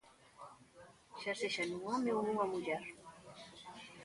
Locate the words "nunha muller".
2.23-2.83